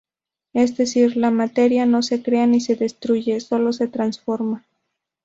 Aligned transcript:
Es 0.53 0.77
decir: 0.77 1.15
la 1.15 1.29
materia 1.29 1.85
no 1.85 2.01
se 2.01 2.23
crea, 2.23 2.47
ni 2.47 2.59
se 2.59 2.75
destruye, 2.75 3.39
solo 3.39 3.71
se 3.71 3.87
transforma. 3.87 4.65